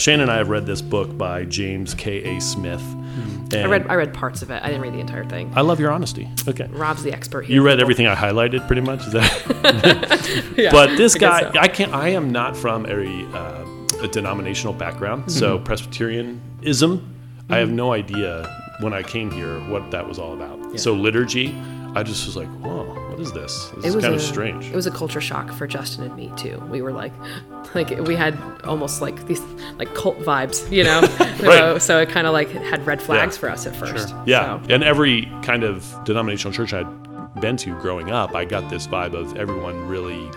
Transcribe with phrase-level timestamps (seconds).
[0.00, 2.36] Shane and I have read this book by James K.
[2.36, 2.40] A.
[2.40, 2.80] Smith.
[2.80, 3.54] Mm-hmm.
[3.54, 4.62] I read I read parts of it.
[4.62, 5.52] I didn't read the entire thing.
[5.54, 6.26] I love your honesty.
[6.48, 6.66] Okay.
[6.70, 7.56] Rob's the expert here.
[7.56, 9.06] You read everything I highlighted, pretty much.
[9.06, 10.54] Is that?
[10.56, 11.58] yeah, but this guy, so.
[11.58, 11.92] I can't.
[11.92, 13.66] I am not from a, uh,
[14.02, 15.32] a denominational background, mm-hmm.
[15.32, 16.98] so Presbyterianism.
[16.98, 17.52] Mm-hmm.
[17.52, 18.46] I have no idea
[18.80, 20.58] when I came here what that was all about.
[20.70, 20.76] Yeah.
[20.78, 21.54] So liturgy,
[21.94, 23.68] I just was like, whoa, what is this?
[23.76, 24.66] This it is kind a, of strange.
[24.66, 26.58] It was a culture shock for Justin and me too.
[26.70, 27.12] We were like,
[27.74, 29.40] like we had almost like these
[29.78, 31.00] like cult vibes, you know.
[31.46, 31.80] right.
[31.80, 33.40] So it kind of like had red flags yeah.
[33.40, 34.08] for us at first.
[34.08, 34.22] Sure.
[34.26, 34.74] Yeah, so.
[34.74, 39.14] and every kind of denominational church I'd been to growing up, I got this vibe
[39.14, 40.30] of everyone really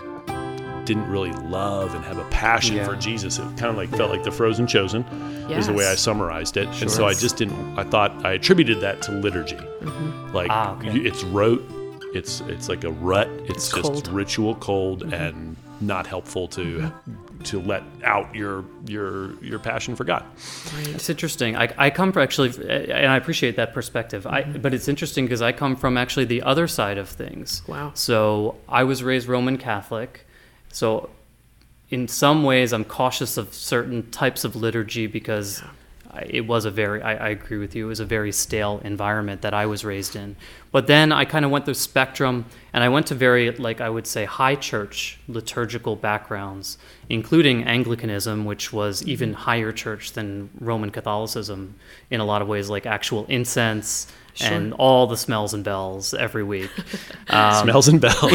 [0.84, 2.86] didn't really love and have a passion yeah.
[2.86, 3.38] for Jesus.
[3.38, 5.04] It kind of like felt like the frozen chosen
[5.48, 5.60] yes.
[5.60, 6.72] is the way I summarized it.
[6.74, 6.82] Sure.
[6.82, 7.78] And so I just didn't.
[7.78, 10.34] I thought I attributed that to liturgy, mm-hmm.
[10.34, 10.98] like ah, okay.
[10.98, 11.64] it's rote.
[12.14, 13.28] It's it's like a rut.
[13.44, 14.08] It's, it's just cold.
[14.08, 15.14] ritual, cold, mm-hmm.
[15.14, 17.42] and not helpful to mm-hmm.
[17.42, 20.24] to let out your your your passion for God.
[20.86, 21.56] It's interesting.
[21.56, 24.24] I, I come from actually, and I appreciate that perspective.
[24.24, 24.60] Mm-hmm.
[24.60, 27.62] but it's interesting because I come from actually the other side of things.
[27.66, 27.92] Wow.
[27.94, 30.26] So I was raised Roman Catholic.
[30.70, 31.10] So,
[31.88, 35.62] in some ways, I'm cautious of certain types of liturgy because
[36.26, 39.42] it was a very, I, I, agree with you, it was a very stale environment
[39.42, 40.36] that I was raised in.
[40.72, 43.88] But then I kind of went through spectrum and I went to very, like I
[43.88, 50.90] would say, high church liturgical backgrounds, including Anglicanism, which was even higher church than Roman
[50.90, 51.74] Catholicism
[52.10, 54.48] in a lot of ways, like actual incense Sure.
[54.52, 56.70] and all the smells and bells every week.
[57.26, 58.22] Um, smells and bells.
[58.22, 58.32] Love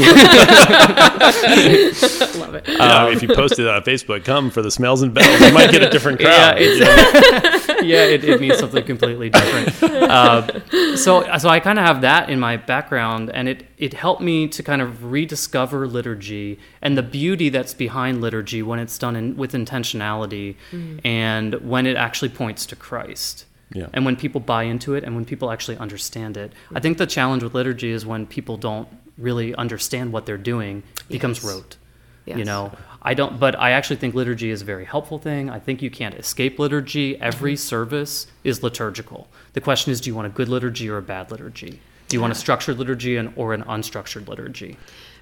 [2.56, 2.68] it.
[2.68, 5.40] Yeah, um, if you posted it on Facebook, come for the smells and bells.
[5.40, 6.60] You might get a different crowd.
[6.60, 9.84] Yeah, yeah it, it, means something completely different.
[9.84, 14.22] Uh, so, so I kind of have that in my background, and it it helped
[14.22, 19.16] me to kind of rediscover liturgy and the beauty that's behind liturgy when it's done
[19.16, 21.00] in, with intentionality mm.
[21.06, 23.46] and when it actually points to Christ.
[23.72, 23.88] Yeah.
[23.94, 26.54] And when people buy into it and when people actually understand it.
[26.74, 28.88] I think the challenge with liturgy is when people don't
[29.18, 31.54] really understand what they're doing, it becomes yes.
[31.54, 31.78] rote.
[32.26, 32.38] Yes.
[32.38, 35.50] You know, I don't, but I actually think liturgy is a very helpful thing.
[35.50, 37.20] I think you can't escape liturgy.
[37.22, 39.30] Every service is liturgical.
[39.54, 41.80] The question is, do you want a good liturgy or a bad liturgy?
[42.10, 44.78] Do you want a structured liturgy and, or an unstructured liturgy?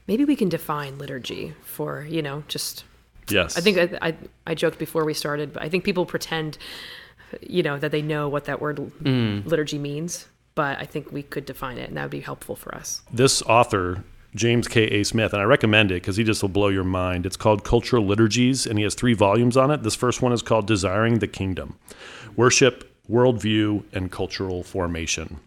[0.07, 2.83] Maybe we can define liturgy for, you know, just.
[3.29, 3.57] Yes.
[3.57, 4.15] I think I, I,
[4.47, 6.57] I joked before we started, but I think people pretend
[7.41, 9.45] you know, that they know what that word mm.
[9.45, 10.27] liturgy means.
[10.55, 13.03] But I think we could define it, and that would be helpful for us.
[13.13, 14.03] This author,
[14.35, 14.83] James K.
[14.83, 15.03] A.
[15.03, 17.25] Smith, and I recommend it because he just will blow your mind.
[17.25, 19.83] It's called Cultural Liturgies, and he has three volumes on it.
[19.83, 21.77] This first one is called Desiring the Kingdom
[22.35, 25.39] Worship, Worldview, and Cultural Formation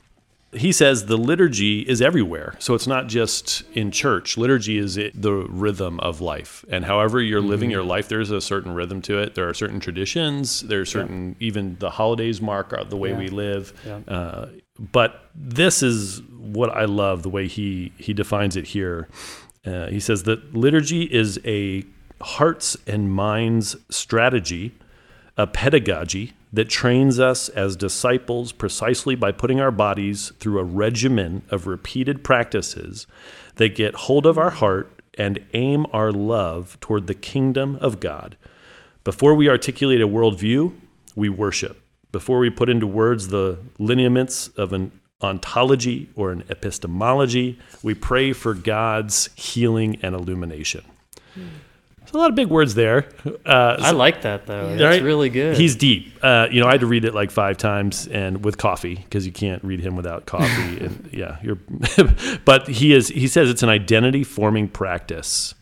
[0.52, 2.54] he says the liturgy is everywhere.
[2.58, 4.36] So it's not just in church.
[4.36, 6.64] Liturgy is it, the rhythm of life.
[6.68, 7.50] And however you're mm-hmm.
[7.50, 9.34] living your life, there's a certain rhythm to it.
[9.34, 10.62] There are certain traditions.
[10.62, 11.46] There are certain, yeah.
[11.46, 13.18] even the holidays mark the way yeah.
[13.18, 13.72] we live.
[13.86, 14.00] Yeah.
[14.08, 14.48] Uh,
[14.80, 19.08] but this is what I love the way he, he defines it here.
[19.64, 21.84] Uh, he says that liturgy is a
[22.22, 24.72] hearts and minds strategy,
[25.36, 31.42] a pedagogy that trains us as disciples precisely by putting our bodies through a regimen
[31.50, 33.06] of repeated practices
[33.56, 38.36] that get hold of our heart and aim our love toward the kingdom of God.
[39.04, 40.74] Before we articulate a worldview,
[41.14, 41.80] we worship.
[42.12, 48.32] Before we put into words the lineaments of an ontology or an epistemology, we pray
[48.32, 50.84] for God's healing and illumination.
[52.10, 53.08] There's a lot of big words there.
[53.46, 54.70] Uh, I like that though.
[54.70, 55.02] That's right?
[55.02, 55.56] really good.
[55.56, 56.18] He's deep.
[56.20, 59.24] Uh, you know, I had to read it like five times and with coffee because
[59.24, 60.80] you can't read him without coffee.
[60.84, 61.58] and yeah, you're.
[62.44, 63.08] but he is.
[63.08, 65.54] He says it's an identity forming practice.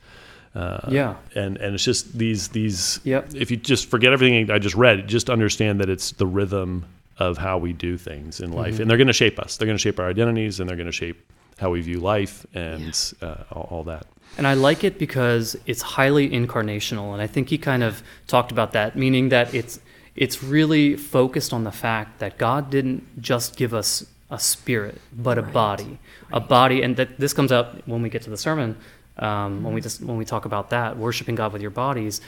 [0.55, 3.01] Uh, yeah, and and it's just these these.
[3.05, 3.35] Yep.
[3.35, 6.85] If you just forget everything I just read, just understand that it's the rhythm
[7.19, 8.83] of how we do things in life, mm-hmm.
[8.83, 9.57] and they're going to shape us.
[9.57, 11.25] They're going to shape our identities, and they're going to shape
[11.59, 13.29] how we view life and yeah.
[13.29, 14.07] uh, all, all, that.
[14.37, 18.53] And I like it because it's highly incarnational, and I think he kind of talked
[18.53, 19.81] about that, meaning that it's
[20.15, 25.39] it's really focused on the fact that God didn't just give us a spirit, but
[25.39, 25.99] a body, right.
[26.33, 28.77] a body, and that this comes out when we get to the sermon.
[29.19, 32.21] Um, when we just when we talk about that, worshiping God with your bodies,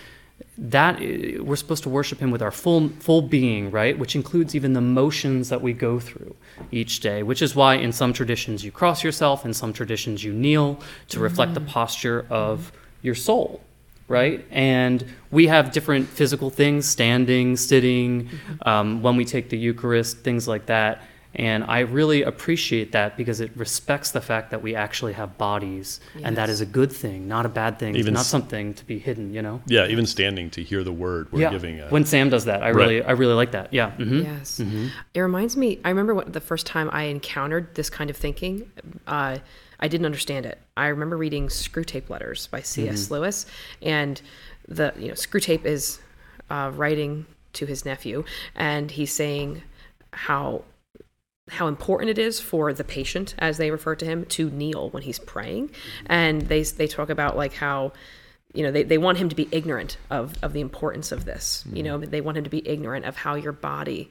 [0.59, 4.73] that we're supposed to worship him with our full full being right which includes even
[4.73, 6.35] the motions that we go through
[6.71, 10.33] each day which is why in some traditions you cross yourself in some traditions you
[10.33, 10.75] kneel
[11.09, 11.25] to mm-hmm.
[11.25, 12.73] reflect the posture of
[13.03, 13.63] your soul
[14.09, 18.69] right and we have different physical things standing sitting mm-hmm.
[18.69, 21.03] um, when we take the eucharist things like that
[21.35, 26.01] And I really appreciate that because it respects the fact that we actually have bodies,
[26.25, 27.95] and that is a good thing, not a bad thing.
[27.95, 29.63] Even not something to be hidden, you know.
[29.67, 31.51] Yeah, even standing to hear the word, we're yeah.
[31.51, 31.89] giving a.
[31.89, 32.75] when Sam does that, I Right.
[32.75, 33.73] really, I really like that.
[33.73, 33.93] Yeah.
[33.93, 34.61] hmm Yes.
[35.15, 38.71] It reminds me, I remember what the first time I encountered this kind of thinking,
[39.07, 39.39] uh,
[39.79, 40.59] I didn't understand it.
[40.77, 43.11] I remember reading Screwtape Letters by C.S.
[43.11, 43.47] Lewis,
[43.81, 44.21] and
[44.69, 46.01] the, you know, Screwtape is
[46.51, 48.25] uh, writing to his nephew,
[48.55, 49.63] and he's saying
[50.13, 50.65] how
[51.51, 55.03] how important it is for the patient, as they refer to him, to kneel when
[55.03, 55.71] he's praying.
[56.07, 57.93] And they they talk about like how
[58.53, 61.65] you know they, they want him to be ignorant of, of the importance of this.
[61.73, 64.11] You know they want him to be ignorant of how your body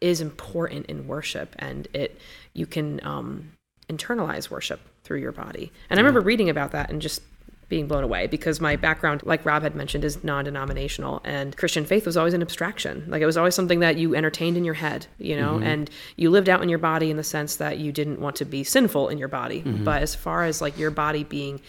[0.00, 2.18] is important in worship and it
[2.52, 3.52] you can um,
[3.88, 5.72] internalize worship through your body.
[5.90, 7.22] And i remember reading about that and just
[7.68, 12.06] being blown away because my background like rob had mentioned is non-denominational and christian faith
[12.06, 13.04] was always an abstraction.
[13.08, 15.64] Like it was always something that you entertained in your head you know mm-hmm.
[15.64, 18.44] and you lived out in your body in the sense that you didn't want to
[18.44, 19.62] be sinful in your body.
[19.62, 19.84] Mm-hmm.
[19.84, 21.60] But as far as like your body being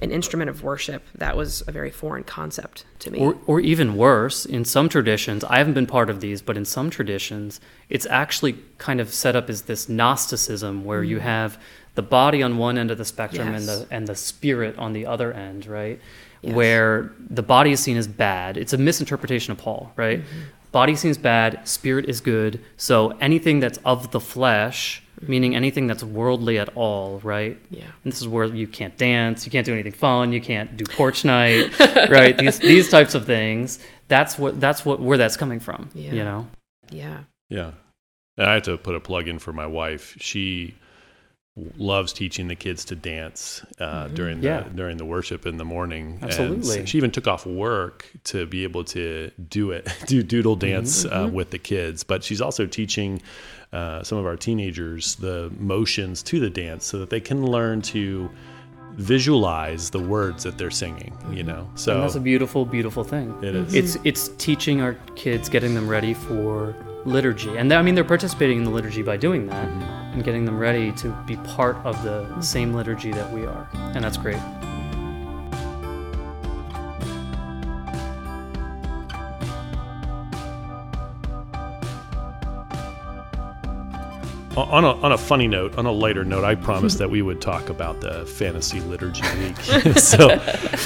[0.00, 3.20] an instrument of worship that was a very foreign concept to me.
[3.20, 6.64] Or, or even worse, in some traditions, I haven't been part of these, but in
[6.64, 11.22] some traditions, it's actually kind of set up as this Gnosticism where you mm.
[11.22, 11.60] have
[11.94, 13.66] the body on one end of the spectrum and Mm.
[13.66, 16.00] The and the spirit on the other end, right?
[16.42, 16.54] Yes.
[16.54, 18.56] Where the body is seen as bad.
[18.56, 20.20] It's a misinterpretation of Paul, right?
[20.20, 20.40] Mm-hmm.
[20.72, 22.60] Body seems bad, spirit is good.
[22.76, 27.62] So anything that's of the flesh, meaning anything that's worldly at all, right?
[27.64, 27.74] Mm-hmm.
[27.76, 27.84] Yeah.
[28.02, 30.84] And this is where you can't dance, you can't do anything fun, you can't do
[30.84, 31.78] porch night,
[32.10, 32.36] right?
[32.36, 33.78] These these types of things.
[34.08, 35.88] That's what that's what where that's coming from.
[35.94, 36.12] Yeah.
[36.12, 36.48] You know.
[36.90, 37.70] yeah Yeah.
[38.36, 40.16] And I have to put a plug in for my wife.
[40.18, 40.74] She
[41.76, 44.64] loves teaching the kids to dance uh, during the Yeah.
[44.74, 46.14] during the worship in the morning.
[46.20, 46.84] And Absolutely.
[46.86, 51.30] she even took off work to be able to do it, do doodle dance uh,
[51.32, 52.02] with the kids.
[52.02, 53.22] But she's also teaching
[53.72, 57.82] uh, some of our teenagers the motions to the dance so that they can learn
[57.82, 58.28] to
[58.96, 61.16] visualize the words that they're singing.
[61.32, 63.32] You know, so And that's a beautiful, beautiful thing.
[63.42, 63.74] It is.
[63.74, 66.74] It's it's teaching our kids, getting them ready for
[67.04, 70.03] liturgy, and I mean they're participating in the liturgy by doing that, Mm-hmm.
[70.14, 72.40] And getting them ready to be part of the mm-hmm.
[72.40, 74.40] same liturgy that we are, and that's great.
[84.56, 87.40] On a, on a funny note, on a lighter note, I promised that we would
[87.40, 89.58] talk about the fantasy liturgy week.
[89.96, 90.28] so,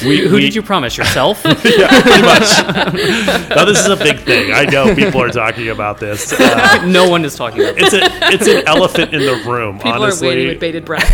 [0.07, 1.43] we, Who we- did you promise yourself?
[1.45, 1.55] yeah,
[2.01, 3.49] pretty much.
[3.51, 4.53] now this is a big thing.
[4.53, 6.33] I know people are talking about this.
[6.33, 7.75] Uh, no one is talking about.
[7.77, 8.01] it's a
[8.33, 9.77] it's an elephant in the room.
[9.77, 11.13] people honestly, are waiting with bated breath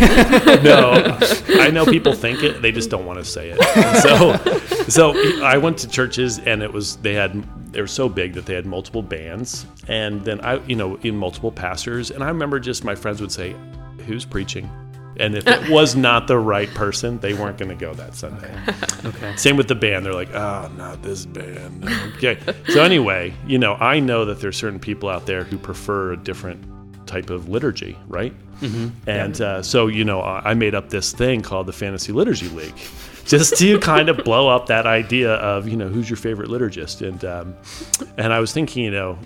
[0.63, 1.17] no,
[1.59, 2.61] I know people think it.
[2.61, 3.61] They just don't want to say it.
[4.01, 4.37] So,
[4.87, 7.43] so I went to churches, and it was they had
[7.75, 11.17] they were so big that they had multiple bands, and then I, you know, in
[11.17, 13.53] multiple pastors, and I remember just my friends would say,
[14.07, 14.69] "Who's preaching?"
[15.17, 18.53] And if it was not the right person, they weren't going to go that Sunday.
[19.05, 19.35] Okay.
[19.35, 20.05] Same with the band.
[20.05, 21.87] They're like, oh, not this band.
[22.15, 22.39] Okay.
[22.69, 26.17] so anyway, you know, I know that there's certain people out there who prefer a
[26.17, 26.65] different
[27.07, 28.33] type of liturgy, right?
[28.61, 29.09] Mm-hmm.
[29.09, 32.75] And uh, so, you know, I made up this thing called the Fantasy Liturgy League,
[33.25, 37.07] just to kind of blow up that idea of, you know, who's your favorite liturgist?
[37.07, 37.55] And um,
[38.17, 39.17] and I was thinking, you know.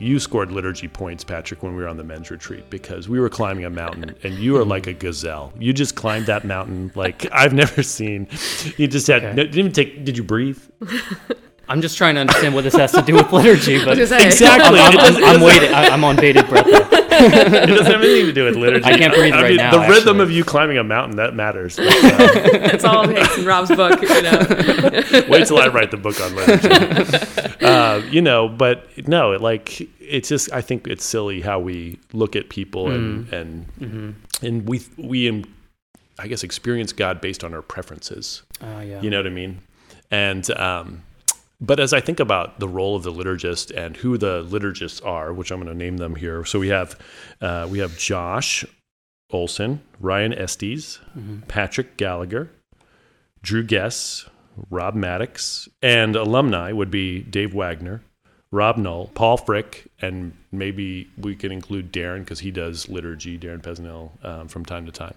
[0.00, 3.28] You scored liturgy points, Patrick, when we were on the men's retreat because we were
[3.28, 5.52] climbing a mountain and you are like a gazelle.
[5.56, 8.26] You just climbed that mountain like I've never seen.
[8.76, 9.34] You just had Okay.
[9.36, 10.04] no, didn't even take.
[10.04, 10.58] Did you breathe?
[11.68, 14.10] I'm just trying to understand what this has to do with liturgy, but I was
[14.10, 14.26] gonna say.
[14.26, 14.80] Exactly.
[14.80, 15.72] I'm, I'm, I'm, I'm waiting.
[15.72, 16.66] I, I'm on bated breath.
[16.66, 17.07] There.
[17.20, 18.84] It doesn't have anything to do with liturgy.
[18.84, 21.78] I can't breathe right now, The rhythm of you climbing a mountain that matters.
[21.88, 24.38] But, uh, it's all it takes in rob's book you know
[25.28, 27.64] wait till I write the book on liturgy.
[27.64, 31.98] uh, you know, but no, it, like it's just I think it's silly how we
[32.12, 35.44] look at people and and and we we
[36.18, 38.42] I guess experience God based on our preferences.
[38.60, 39.00] Oh yeah.
[39.00, 39.60] You know what I mean?
[40.10, 41.02] And um,
[41.60, 45.32] but as I think about the role of the liturgist and who the liturgists are,
[45.32, 46.44] which I'm going to name them here.
[46.44, 46.98] So we have
[47.40, 48.64] uh, we have Josh
[49.30, 51.00] Olson, Ryan Estes,
[51.48, 52.50] Patrick Gallagher,
[53.42, 54.28] Drew Guess,
[54.70, 58.02] Rob Maddox, and alumni would be Dave Wagner,
[58.50, 63.60] Rob Null, Paul Frick, and maybe we can include Darren because he does liturgy, Darren
[63.60, 65.14] Pesnell, um, from time to time.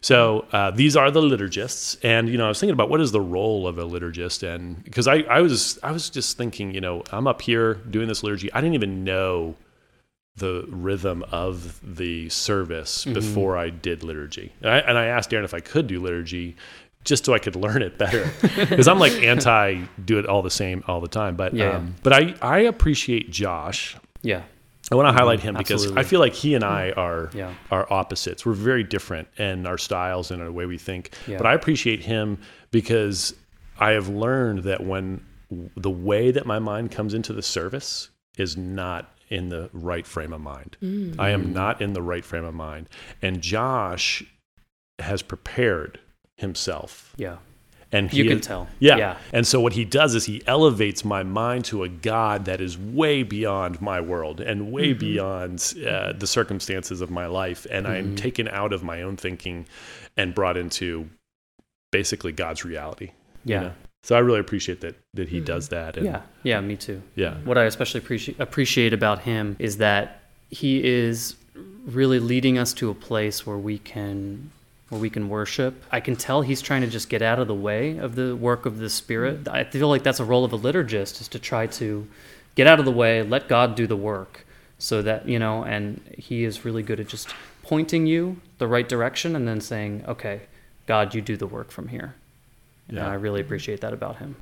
[0.00, 3.10] So uh, these are the liturgists, and you know I was thinking about what is
[3.10, 6.80] the role of a liturgist, and because I, I was I was just thinking, you
[6.80, 9.56] know, I'm up here doing this liturgy, I didn't even know
[10.36, 15.44] the rhythm of the service before I did liturgy, and I, and I asked Darren
[15.44, 16.54] if I could do liturgy.
[17.04, 20.50] Just so I could learn it better, because I'm like anti do it all the
[20.50, 21.36] same all the time.
[21.36, 21.76] But Yeah.
[21.76, 24.42] um, but I I appreciate Josh Yeah.
[24.90, 25.48] I want to highlight mm-hmm.
[25.48, 27.00] him because I feel like he and I mm-hmm.
[27.00, 27.54] are Yeah.
[27.70, 28.46] are opposites.
[28.46, 31.14] We're very different in our styles and our way we think.
[31.26, 31.38] Yeah.
[31.38, 32.38] But I appreciate him
[32.70, 33.34] because
[33.78, 35.24] I have learned that when
[35.76, 40.32] the way that my mind comes into the service is not in the right frame
[40.32, 40.76] of mind.
[40.82, 41.18] Mm.
[41.18, 41.52] I am mm.
[41.52, 42.88] not in the right frame of mind.
[43.22, 44.22] And Josh
[44.98, 45.98] has prepared
[46.42, 47.36] himself Yeah.
[47.90, 48.68] and he You can tell.
[48.78, 48.96] Yeah.
[48.98, 49.16] Yeah.
[49.32, 52.76] And so what he does is he elevates my mind to a God that is
[52.78, 54.98] way beyond my world and way Mm-hmm.
[54.98, 57.94] beyond uh, the circumstances of my life, and Mm-hmm.
[57.96, 59.66] I'm taken out of my own thinking
[60.16, 61.08] and brought into
[61.90, 63.10] basically God's reality.
[63.44, 63.60] you Yeah.
[63.62, 63.72] know?
[64.04, 65.96] So I really appreciate that that he does that.
[65.96, 66.22] And Yeah.
[66.42, 66.60] Yeah.
[66.60, 67.02] Me too.
[67.14, 67.34] Yeah.
[67.44, 71.36] What I especially appreciate appreciate about him is that he is
[71.86, 74.50] really leading us to a place where we can
[74.92, 75.82] where we can worship.
[75.90, 78.66] I can tell he's trying to just get out of the way of the work
[78.66, 79.48] of the Spirit.
[79.48, 82.06] I feel like that's a role of a liturgist is to try to
[82.56, 84.44] get out of the way, let God do the work,
[84.78, 85.64] so that you know.
[85.64, 90.04] And he is really good at just pointing you the right direction and then saying,
[90.06, 90.42] "Okay,
[90.86, 92.14] God, you do the work from here."
[92.88, 93.08] And Yeah.
[93.08, 94.36] I really appreciate that about him.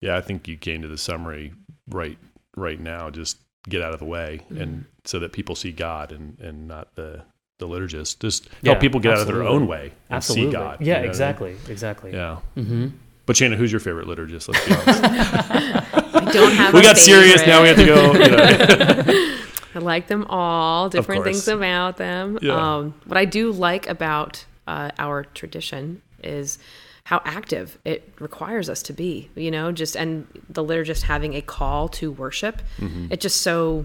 [0.00, 1.54] Yeah, I think you came to the summary
[1.88, 2.18] right
[2.56, 3.10] right now.
[3.10, 3.38] Just
[3.68, 4.62] get out of the way, Mm-hmm.
[4.62, 7.24] and so that people see God and and not the
[7.58, 8.20] the liturgist.
[8.20, 10.46] Just Yeah, help people get out of their own way and Absolutely.
[10.46, 10.80] see God.
[10.80, 11.08] Yeah, you know what I mean?
[11.10, 11.56] exactly.
[11.68, 12.12] Exactly.
[12.12, 12.36] Yeah.
[12.56, 12.86] Mm-hmm.
[13.26, 14.48] But Shannon, who's your favorite liturgist?
[14.48, 15.02] Let's be honest.
[16.14, 16.72] I don't have.
[16.72, 17.46] we a got serious.
[17.46, 18.12] Now we have to go.
[18.12, 19.34] You know.
[19.74, 20.88] I like them all.
[20.88, 22.38] Different things about them.
[22.40, 22.76] Yeah.
[22.76, 26.58] Um, what I do like about uh, our tradition is
[27.04, 29.28] how active it requires us to be.
[29.34, 32.62] You know, just and the liturgist having a call to worship.
[33.10, 33.84] It just so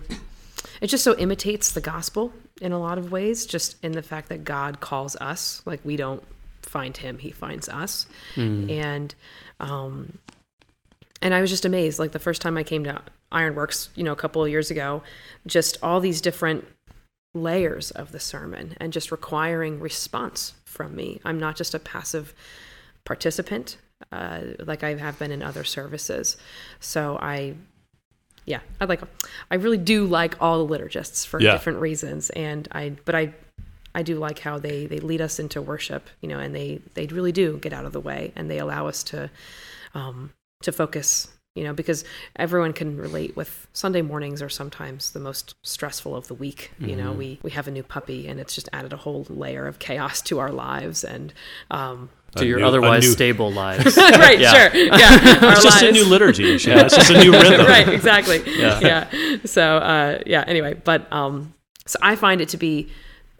[0.80, 3.45] it just so imitates the gospel in a lot of ways.
[3.45, 6.24] Just in the fact that God calls us, like we don't
[6.62, 8.07] find Him, He finds us,
[8.69, 9.15] and
[9.60, 10.17] um,
[11.22, 12.00] and I was just amazed.
[12.00, 14.72] Like the first time I came to Iron Works, you know, a couple of years
[14.72, 15.03] ago,
[15.48, 16.65] just all these different
[17.36, 21.19] layers of the sermon and just requiring response from me.
[21.25, 22.33] I'm not just a passive
[23.05, 23.77] participant
[24.12, 26.38] uh, like I have been in other services.
[26.79, 27.55] So I,
[28.45, 29.01] yeah, I like,
[29.51, 31.53] I really do like all the liturgists for Yeah.
[31.53, 32.29] different reasons.
[32.31, 33.33] And I, but I,
[33.95, 37.05] I do like how they they lead us into worship, you know, and they they
[37.07, 39.29] really do get out of the way and they allow us to
[39.93, 40.31] um,
[40.63, 42.03] to focus, you know, because
[42.35, 46.71] everyone can relate with Sunday mornings are sometimes the most stressful of the week.
[46.79, 49.67] You know, we we have a new puppy and it's just added a whole layer
[49.67, 51.31] of chaos to our lives and
[51.69, 53.96] um, To A your new- otherwise new- stable lives.
[53.98, 54.52] right, Yeah.
[54.70, 54.92] sure, yeah,
[55.52, 56.58] It's just a new liturgy.
[56.58, 56.86] Shannon.
[56.86, 57.66] It's just a new rhythm.
[57.66, 58.42] right, exactly.
[58.58, 58.80] Yeah.
[58.82, 59.38] Yeah.
[59.46, 60.44] So, uh, yeah.
[60.48, 61.54] Anyway, but um,
[61.86, 62.90] so I find it to be.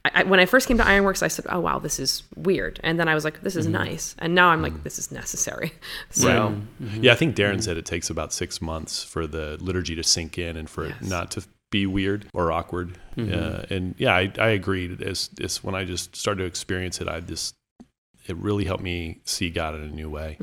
[0.06, 2.24] I, I, when I first came to Iron Works, I said, "Oh wow, this is
[2.36, 5.12] weird," and then I was like, "This is nice," and now I'm like, "This is
[5.12, 5.72] necessary."
[6.12, 6.28] So,
[6.82, 6.92] Right.
[7.02, 10.38] Yeah, I think Darren said it takes about six months for the liturgy to sink
[10.38, 12.98] in and for it not to be weird or awkward.
[13.18, 14.96] Uh, and yeah, I, I agree.
[15.04, 17.56] As, as when I just started to experience it, I just
[18.26, 20.38] it really helped me see God in a new way.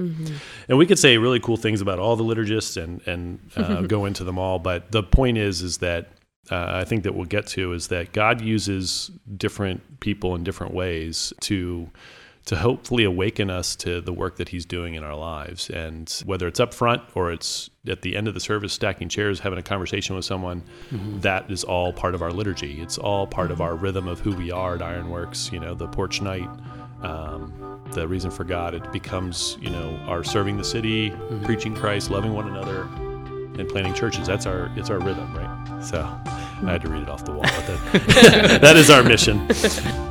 [0.68, 4.04] And we could say really cool things about all the liturgists and and uh, go
[4.04, 6.10] into them all, but the point is is that
[6.50, 10.75] uh, I think that we'll get to is that God uses different people in different
[10.75, 11.90] ways to
[12.46, 15.68] to hopefully awaken us to the work that he's doing in our lives.
[15.68, 19.38] And whether it's up front or it's at the end of the service stacking chairs
[19.40, 20.62] having a conversation with someone
[21.20, 22.80] that is all part of our liturgy.
[22.80, 25.75] It's all part of our rhythm of who we are at iron works you know
[25.75, 26.49] the porch night
[27.02, 31.12] um, the reason for god it becomes you know our serving the city
[31.45, 32.88] preaching christ loving one another
[33.59, 34.26] and planting churches.
[34.26, 35.83] That's our it's our rhythm right?
[35.85, 39.47] So i had to read it off the wall but that, that is our mission